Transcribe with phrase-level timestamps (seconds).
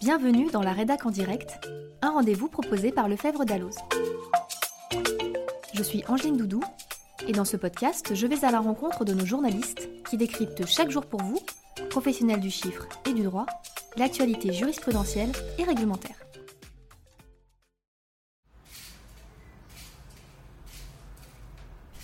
[0.00, 1.66] Bienvenue dans la Rédac en direct,
[2.02, 3.76] un rendez-vous proposé par Lefebvre Dalloz.
[5.72, 6.62] Je suis Angeline Doudou
[7.26, 10.90] et dans ce podcast, je vais à la rencontre de nos journalistes qui décryptent chaque
[10.90, 11.40] jour pour vous,
[11.90, 13.46] professionnels du chiffre et du droit,
[13.96, 16.16] l'actualité jurisprudentielle et réglementaire.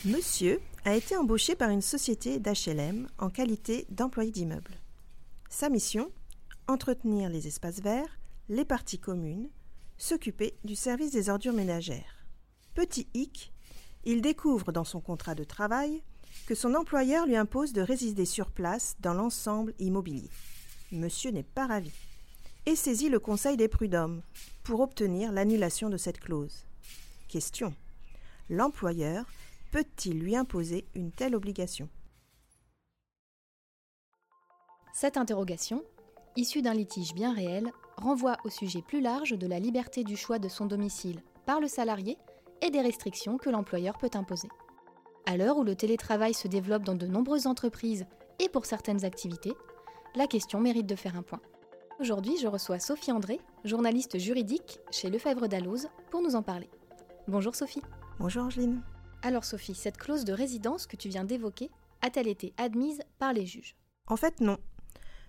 [0.07, 4.75] Monsieur a été embauché par une société d'HLM en qualité d'employé d'immeuble.
[5.49, 6.11] Sa mission
[6.68, 9.49] Entretenir les espaces verts, les parties communes,
[9.99, 12.25] s'occuper du service des ordures ménagères.
[12.75, 13.53] Petit hic,
[14.04, 16.03] il découvre dans son contrat de travail
[16.46, 20.31] que son employeur lui impose de résider sur place dans l'ensemble immobilier.
[20.93, 21.90] Monsieur n'est pas ravi
[22.67, 24.23] et saisit le Conseil des prud'hommes
[24.62, 26.65] pour obtenir l'annulation de cette clause.
[27.29, 27.75] Question.
[28.49, 29.25] L'employeur
[29.71, 31.89] peut-il lui imposer une telle obligation?
[34.93, 35.84] Cette interrogation,
[36.37, 40.39] issue d'un litige bien réel, renvoie au sujet plus large de la liberté du choix
[40.39, 42.19] de son domicile par le salarié
[42.62, 44.49] et des restrictions que l'employeur peut imposer.
[45.27, 48.07] À l'heure où le télétravail se développe dans de nombreuses entreprises
[48.39, 49.55] et pour certaines activités,
[50.17, 51.41] la question mérite de faire un point.
[52.01, 56.69] Aujourd'hui, je reçois Sophie André, journaliste juridique chez Lefebvre Dalloz, pour nous en parler.
[57.29, 57.83] Bonjour Sophie.
[58.19, 58.83] Bonjour Angeline.
[59.23, 63.45] Alors Sophie, cette clause de résidence que tu viens d'évoquer a-t-elle été admise par les
[63.45, 63.77] juges?
[64.07, 64.57] En fait, non.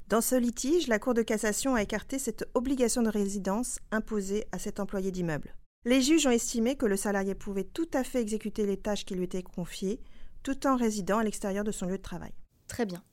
[0.07, 4.59] Dans ce litige, la Cour de cassation a écarté cette obligation de résidence imposée à
[4.59, 5.55] cet employé d'immeuble.
[5.83, 9.15] Les juges ont estimé que le salarié pouvait tout à fait exécuter les tâches qui
[9.15, 9.99] lui étaient confiées
[10.43, 12.31] tout en résidant à l'extérieur de son lieu de travail.
[12.67, 13.03] Très bien.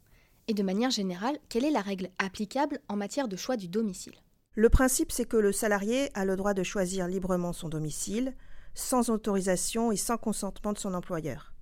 [0.46, 4.14] Et de manière générale, quelle est la règle applicable en matière de choix du domicile?
[4.54, 8.34] Le principe, c'est que le salarié a le droit de choisir librement son domicile,
[8.74, 11.52] sans autorisation et sans consentement de son employeur.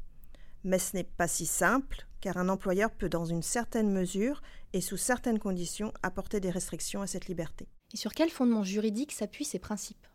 [0.64, 4.80] Mais ce n'est pas si simple, car un employeur peut, dans une certaine mesure et
[4.80, 7.68] sous certaines conditions, apporter des restrictions à cette liberté.
[7.94, 10.06] Et sur quel fondement juridique s'appuient ces principes?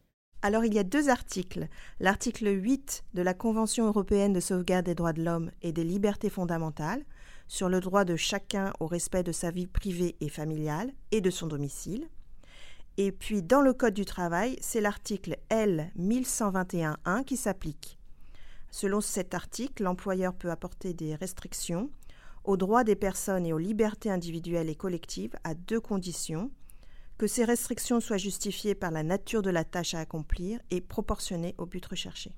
[0.44, 1.68] Alors il y a deux articles.
[2.00, 6.32] L'article 8 de la Convention européenne de sauvegarde des droits de l'homme et des libertés
[6.32, 7.06] fondamentales
[7.48, 11.30] sur le droit de chacun au respect de sa vie privée et familiale et de
[11.30, 12.10] son domicile.
[13.04, 17.98] Et puis dans le Code du travail, c'est l'article L 1121.1 qui s'applique.
[18.70, 21.90] Selon cet article, l'employeur peut apporter des restrictions
[22.44, 26.52] aux droits des personnes et aux libertés individuelles et collectives à deux conditions
[27.18, 31.56] que ces restrictions soient justifiées par la nature de la tâche à accomplir et proportionnées
[31.58, 32.36] au but recherché.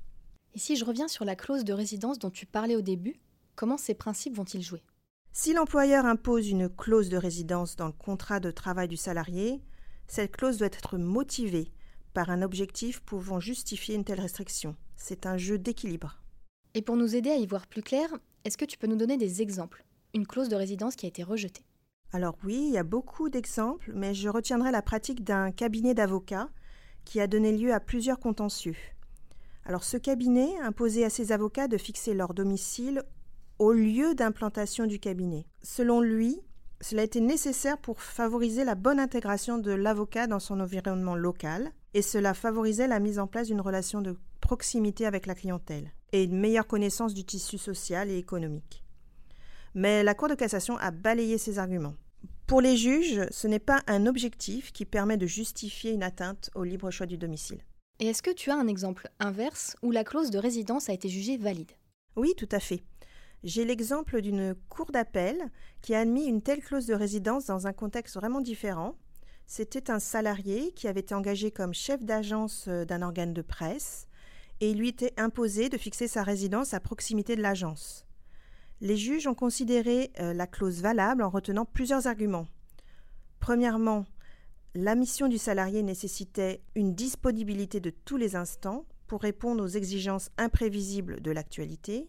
[0.54, 3.20] Et si je reviens sur la clause de résidence dont tu parlais au début,
[3.58, 4.82] comment ces principes vont-ils jouer?
[5.34, 9.62] Si l'employeur impose une clause de résidence dans le contrat de travail du salarié,
[10.08, 11.72] cette clause doit être motivée
[12.14, 14.76] par un objectif pouvant justifier une telle restriction.
[14.96, 16.22] C'est un jeu d'équilibre.
[16.74, 18.10] Et pour nous aider à y voir plus clair,
[18.46, 19.86] est-ce que tu peux nous donner des exemples?
[20.14, 21.66] Une clause de résidence qui a été rejetée
[22.16, 26.48] alors oui, il y a beaucoup d'exemples, mais je retiendrai la pratique d'un cabinet d'avocats
[27.06, 28.76] qui a donné lieu à plusieurs contentieux.
[29.66, 33.02] Alors ce cabinet imposait à ses avocats de fixer leur domicile
[33.58, 35.48] au lieu d'implantation du cabinet.
[35.64, 36.40] Selon lui,
[36.84, 42.02] cela était nécessaire pour favoriser la bonne intégration de l'avocat dans son environnement local, et
[42.02, 46.38] cela favorisait la mise en place d'une relation de proximité avec la clientèle et une
[46.38, 48.84] meilleure connaissance du tissu social et économique.
[49.74, 51.96] Mais la Cour de cassation a balayé ces arguments.
[52.48, 56.64] Pour les juges, ce n'est pas un objectif qui permet de justifier une atteinte au
[56.64, 57.64] libre choix du domicile.
[58.00, 61.08] Et est-ce que tu as un exemple inverse où la clause de résidence a été
[61.08, 61.72] jugée valide?
[62.16, 62.84] Oui, tout à fait.
[63.44, 67.74] J'ai l'exemple d'une cour d'appel qui a admis une telle clause de résidence dans un
[67.74, 68.96] contexte vraiment différent.
[69.48, 74.08] C'était un salarié qui avait été engagé comme chef d'agence euh, d'un organe de presse
[74.62, 78.06] et il lui était imposé de fixer sa résidence à proximité de l'agence.
[78.80, 82.48] Les juges ont considéré euh, la clause valable en retenant plusieurs arguments.
[83.42, 84.06] Premièrement,
[84.74, 90.30] la mission du salarié nécessitait une disponibilité de tous les instants pour répondre aux exigences
[90.38, 92.08] imprévisibles de l'actualité.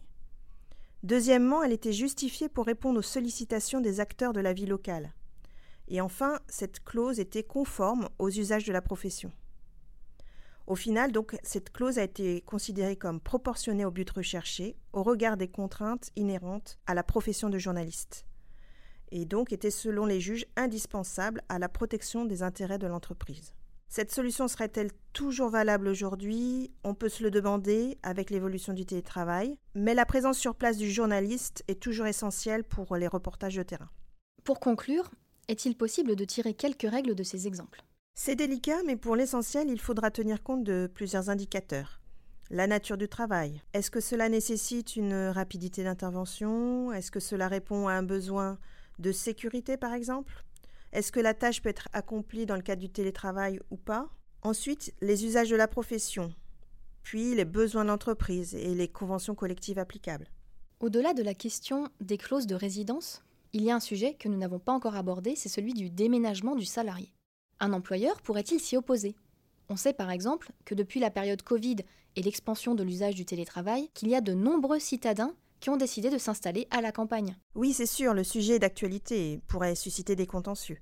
[1.04, 5.12] Deuxièmement, elle était justifiée pour répondre aux sollicitations des acteurs de la vie locale.
[5.86, 9.30] Et enfin, cette clause était conforme aux usages de la profession.
[10.66, 15.36] Au final, donc, cette clause a été considérée comme proportionnée au but recherché au regard
[15.36, 18.24] des contraintes inhérentes à la profession de journaliste
[19.14, 23.54] et donc était selon les juges indispensable à la protection des intérêts de l'entreprise.
[23.96, 26.72] Cette solution serait-elle toujours valable aujourd'hui?
[26.82, 30.90] On peut se le demander avec l'évolution du télétravail, mais la présence sur place du
[30.90, 33.88] journaliste est toujours essentielle pour les reportages de terrain.
[34.42, 35.12] Pour conclure,
[35.46, 37.84] est-il possible de tirer quelques règles de ces exemples?
[38.16, 42.00] C'est délicat, mais pour l'essentiel, il faudra tenir compte de plusieurs indicateurs.
[42.50, 43.62] La nature du travail.
[43.74, 46.92] Est-ce que cela nécessite une rapidité d'intervention?
[46.92, 48.58] Est-ce que cela répond à un besoin
[48.98, 50.44] De sécurité, par exemple?
[50.94, 54.08] Est-ce que la tâche peut être accomplie dans le cadre du télétravail ou pas?
[54.42, 56.32] Ensuite, les usages de la profession,
[57.02, 60.28] puis les besoins d'entreprise et les conventions collectives applicables.
[60.78, 64.38] Au-delà de la question des clauses de résidence, il y a un sujet que nous
[64.38, 67.12] n'avons pas encore abordé, c'est celui du déménagement du salarié.
[67.58, 69.16] Un employeur pourrait-il s'y opposer?
[69.68, 71.78] On sait par exemple que depuis la période Covid
[72.14, 76.10] et l'expansion de l'usage du télétravail, qu'il y a de nombreux citadins qui ont décidé
[76.10, 77.38] de s'installer à la campagne.
[77.54, 80.76] Oui, c'est sûr, le sujet d'actualité pourrait susciter des contentieux.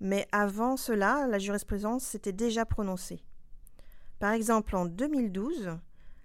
[0.00, 3.22] Mais avant cela, la jurisprudence s'était déjà prononcée.
[4.18, 5.78] Par exemple, en 2012,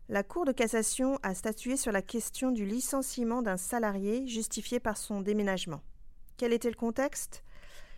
[0.10, 4.98] la Cour de cassation a statué sur la question du licenciement d'un salarié justifié par
[4.98, 5.81] son déménagement.
[6.38, 7.44] Quel était le contexte?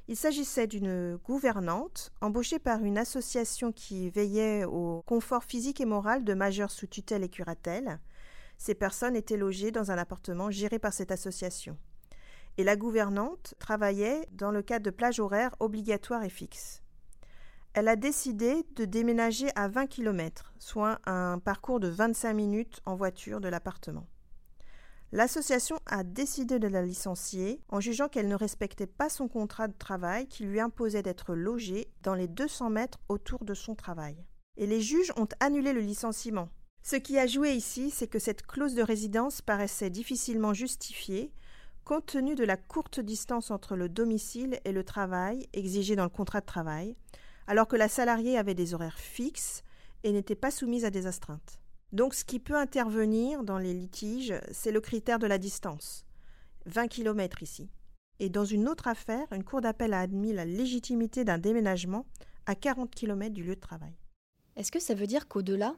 [0.10, 6.26] Il s'agissait d'une gouvernante embauchée par une association qui veillait au confort physique et moral
[6.26, 8.02] de majeurs sous tutelle et curatelle.
[8.58, 11.78] Ces personnes étaient logées dans un appartement géré par cette association.
[12.58, 16.82] Et la gouvernante travaillait dans le cadre de plages horaires obligatoires et fixes
[17.76, 22.96] elle a décidé de déménager à 20 km, soit un parcours de 25 minutes en
[22.96, 24.08] voiture de l'appartement.
[25.12, 29.78] L'association a décidé de la licencier en jugeant qu'elle ne respectait pas son contrat de
[29.78, 34.16] travail qui lui imposait d'être logée dans les 200 mètres autour de son travail.
[34.56, 36.48] Et les juges ont annulé le licenciement.
[36.88, 41.32] Ce qui a joué ici, c'est que cette clause de résidence paraissait difficilement justifiée
[41.84, 46.12] compte tenu de la courte distance entre le domicile et le travail exigé dans le
[46.12, 46.96] contrat de travail,
[47.48, 49.64] alors que la salariée avait des horaires fixes
[50.04, 51.60] et n'était pas soumise à des astreintes.
[51.92, 56.06] Donc ce qui peut intervenir dans les litiges, c'est le critère de la distance.
[56.68, 57.68] 20 km ici.
[58.20, 62.06] Et dans une autre affaire, une cour d'appel a admis la légitimité d'un déménagement
[62.46, 63.98] à 40 km du lieu de travail.
[64.56, 65.76] Est-ce que ça veut dire qu'au-delà,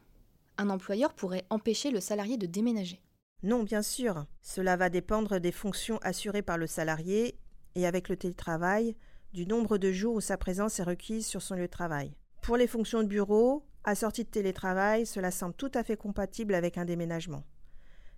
[0.57, 3.01] un employeur pourrait empêcher le salarié de déménager
[3.43, 4.25] Non, bien sûr.
[4.41, 7.37] Cela va dépendre des fonctions assurées par le salarié
[7.75, 8.95] et avec le télétravail,
[9.33, 12.15] du nombre de jours où sa présence est requise sur son lieu de travail.
[12.41, 16.77] Pour les fonctions de bureau, assorties de télétravail, cela semble tout à fait compatible avec
[16.77, 17.43] un déménagement.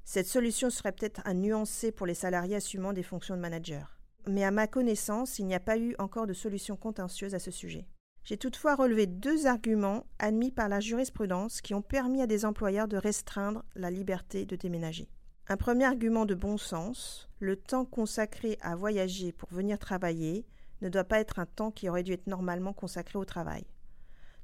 [0.06, 4.00] Cette solution serait peut-être à nuancer pour les salariés assumant des fonctions de manager.
[4.28, 7.52] Mais à ma connaissance, il n'y a pas eu encore de solution contentieuse à ce
[7.52, 7.88] sujet.
[8.30, 12.88] J'ai toutefois relevé deux arguments admis par la jurisprudence qui ont permis à des employeurs
[12.88, 15.10] de restreindre la liberté de déménager.
[15.48, 20.46] Un premier argument de bon sens, le temps consacré à voyager pour venir travailler
[20.84, 23.66] ne doit pas être un temps qui aurait dû être normalement consacré au travail.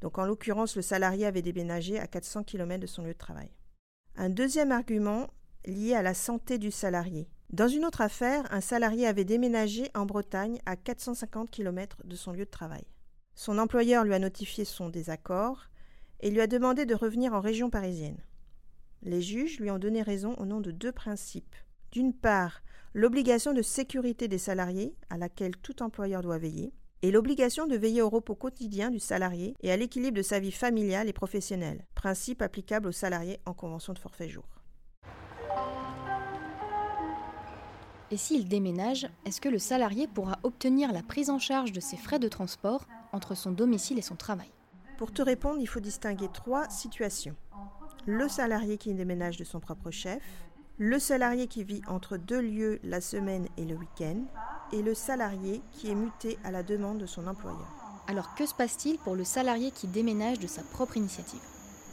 [0.01, 3.51] Donc en l'occurrence, le salarié avait déménagé à 400 km de son lieu de travail.
[4.15, 5.29] Un deuxième argument
[5.67, 7.29] lié à la santé du salarié.
[7.51, 12.31] Dans une autre affaire, un salarié avait déménagé en Bretagne à 450 km de son
[12.31, 12.83] lieu de travail.
[13.35, 15.67] Son employeur lui a notifié son désaccord
[16.21, 18.17] et lui a demandé de revenir en région parisienne.
[19.03, 21.55] Les juges lui ont donné raison au nom de deux principes.
[21.91, 22.61] D'une part,
[22.93, 28.01] l'obligation de sécurité des salariés, à laquelle tout employeur doit veiller, et l'obligation de veiller
[28.01, 32.41] au repos quotidien du salarié et à l'équilibre de sa vie familiale et professionnelle, principe
[32.41, 34.45] applicable aux salariés en convention de forfait jour.
[38.11, 41.97] Et s'il déménage, est-ce que le salarié pourra obtenir la prise en charge de ses
[41.97, 44.51] frais de transport entre son domicile et son travail
[44.97, 47.35] Pour te répondre, il faut distinguer trois situations.
[48.05, 50.21] Le salarié qui déménage de son propre chef,
[50.77, 54.25] le salarié qui vit entre deux lieux la semaine et le week-end,
[54.73, 57.71] et le salarié qui est muté à la demande de son employeur.
[58.07, 61.41] Alors que se passe-t-il pour le salarié qui déménage de sa propre initiative?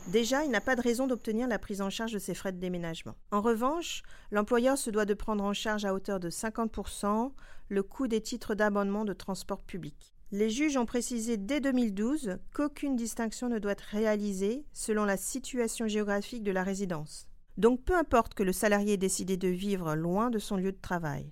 [0.09, 2.59] Déjà, il n'a pas de raison d'obtenir la prise en charge de ses frais de
[2.59, 3.15] déménagement.
[3.31, 4.03] En revanche,
[4.33, 7.31] l'employeur se doit de prendre en charge à hauteur de 50%
[7.69, 10.13] le coût des titres d'abonnement de transport public.
[10.35, 15.87] Les juges ont précisé dès 2012 qu'aucune distinction ne doit être réalisée selon la situation
[15.89, 17.29] géographique de la résidence.
[17.59, 20.81] Donc peu importe que le salarié ait décidé de vivre loin de son lieu de
[20.81, 21.31] travail.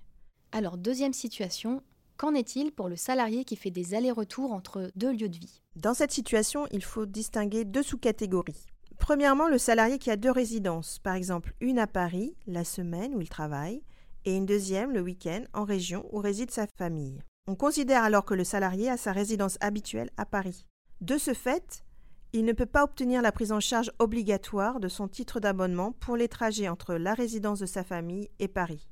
[0.52, 1.82] Alors deuxième situation,
[2.18, 5.62] qu'en est-il pour le salarié qui fait des allers-retours entre deux lieux de vie?
[5.76, 8.66] Dans cette situation, il faut distinguer deux sous-catégories.
[8.98, 13.22] Premièrement, le salarié qui a deux résidences, par exemple une à Paris, la semaine où
[13.22, 13.82] il travaille,
[14.26, 17.22] et une deuxième le week-end en région où réside sa famille.
[17.46, 20.66] On considère alors que le salarié a sa résidence habituelle à Paris.
[21.00, 21.84] De ce fait,
[22.32, 26.16] il ne peut pas obtenir la prise en charge obligatoire de son titre d'abonnement pour
[26.16, 28.88] les trajets entre la résidence de sa famille et Paris.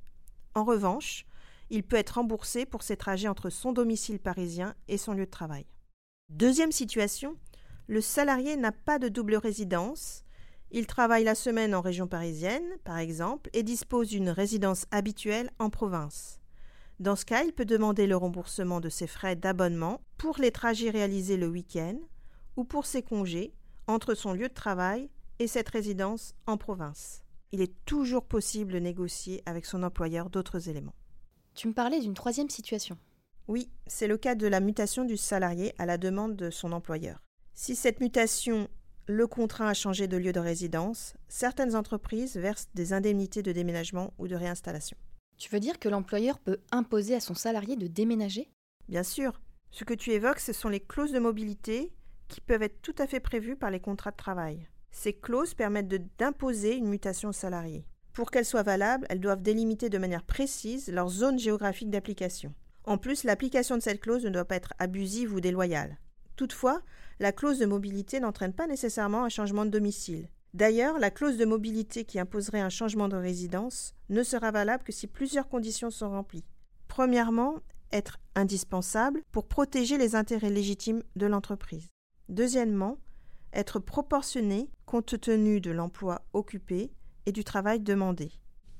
[0.54, 1.24] En revanche,
[1.70, 5.30] il peut être remboursé pour ses trajets entre son domicile parisien et son lieu de
[5.30, 5.66] travail.
[6.30, 7.36] Deuxième situation,
[7.86, 10.24] le salarié n'a pas de double résidence.
[10.70, 15.70] Il travaille la semaine en région parisienne, par exemple, et dispose d'une résidence habituelle en
[15.70, 16.37] province.
[17.00, 20.90] Dans ce cas, il peut demander le remboursement de ses frais d'abonnement pour les trajets
[20.90, 21.96] réalisés le week-end,
[22.56, 23.54] ou pour ses congés
[23.86, 27.22] entre son lieu de travail et cette résidence en province.
[27.52, 30.94] Il est toujours possible de négocier avec son employeur d'autres éléments.
[31.54, 32.98] Tu me parlais d'une troisième situation.
[33.46, 37.22] Oui, c'est le cas de la mutation du salarié à la demande de son employeur.
[37.54, 38.68] Si cette mutation
[39.06, 44.12] le contraint à changer de lieu de résidence, certaines entreprises versent des indemnités de déménagement
[44.18, 44.98] ou de réinstallation.
[45.38, 48.50] Tu veux dire que l'employeur peut imposer à son salarié de déménager?
[48.88, 49.40] Bien sûr.
[49.70, 51.92] Ce que tu évoques, ce sont les clauses de mobilité
[52.26, 54.68] qui peuvent être tout à fait prévues par les contrats de travail.
[54.90, 57.86] Ces clauses permettent d'imposer une mutation au salarié.
[58.12, 62.52] Pour qu'elles soient valables, elles doivent délimiter de manière précise leur zone géographique d'application.
[62.84, 65.98] En plus, l'application de cette clause ne doit pas être abusive ou déloyale.
[66.34, 66.82] Toutefois,
[67.20, 70.28] la clause de mobilité n'entraîne pas nécessairement un changement de domicile.
[70.54, 74.92] D'ailleurs, la clause de mobilité qui imposerait un changement de résidence ne sera valable que
[74.92, 76.44] si plusieurs conditions sont remplies.
[76.88, 77.56] Premièrement,
[77.92, 81.88] être indispensable pour protéger les intérêts légitimes de l'entreprise.
[82.28, 82.98] Deuxièmement,
[83.52, 86.90] être proportionné compte tenu de l'emploi occupé
[87.26, 88.32] et du travail demandé.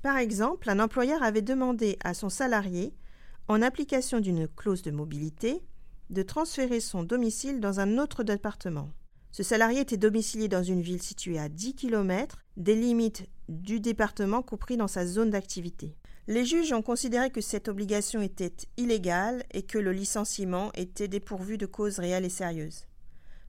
[0.02, 2.94] Par exemple, un employeur avait demandé à son salarié,
[3.48, 5.62] en application d'une clause de mobilité,
[6.10, 8.90] de transférer son domicile dans un autre département.
[9.30, 14.42] Ce salarié était domicilié dans une ville située à 10 km des limites du département
[14.42, 15.96] compris dans sa zone d'activité.
[16.26, 21.56] Les juges ont considéré que cette obligation était illégale et que le licenciement était dépourvu
[21.56, 22.86] de causes réelles et sérieuses.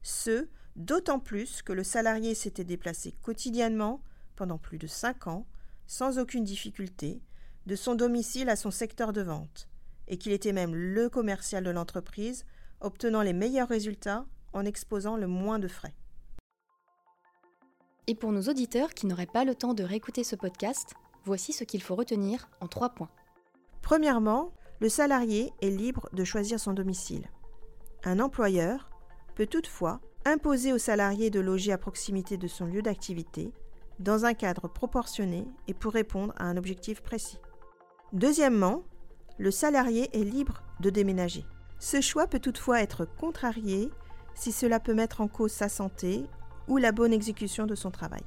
[0.02, 4.02] Ce, d'autant plus que le salarié s'était déplacé quotidiennement,
[4.38, 5.46] pendant plus de cinq ans,
[5.88, 7.22] sans aucune difficulté,
[7.66, 9.68] de son domicile à son secteur de vente,
[10.08, 12.46] et qu'il était même le commercial de l'entreprise,
[12.80, 15.94] obtenant les meilleurs résultats en exposant le moins de frais.
[18.08, 21.64] Et pour nos auditeurs qui n'auraient pas le temps de réécouter ce podcast, voici ce
[21.64, 23.12] qu'il faut retenir en trois points.
[23.82, 27.30] Premièrement, le salarié est libre de choisir son domicile.
[28.04, 28.90] Un employeur
[29.36, 33.54] peut toutefois imposer au salarié de loger à proximité de son lieu d'activité,
[34.00, 37.40] dans un cadre proportionné et pour répondre à un objectif précis.
[38.14, 38.84] Deuxièmement,
[39.38, 41.46] le salarié est libre de déménager.
[41.80, 43.90] Ce choix peut toutefois être contrarié
[44.36, 46.26] si cela peut mettre en cause sa santé
[46.68, 48.24] ou la bonne exécution de son travail.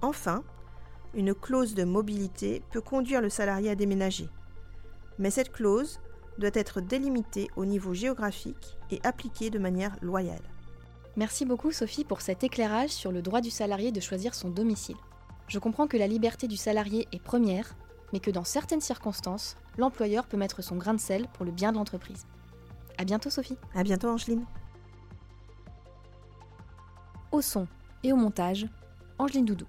[0.00, 0.42] Enfin,
[1.14, 4.28] une clause de mobilité peut conduire le salarié à déménager.
[5.18, 6.00] Mais cette clause
[6.38, 10.42] doit être délimitée au niveau géographique et appliquée de manière loyale.
[11.16, 14.96] Merci beaucoup Sophie pour cet éclairage sur le droit du salarié de choisir son domicile.
[15.46, 17.74] Je comprends que la liberté du salarié est première,
[18.14, 21.72] mais que dans certaines circonstances, l'employeur peut mettre son grain de sel pour le bien
[21.72, 22.26] de l'entreprise.
[22.96, 23.58] À bientôt Sophie.
[23.74, 24.46] À bientôt Angeline.
[27.32, 27.66] Au son
[28.02, 28.66] et au montage,
[29.18, 29.66] Angeline Doudou.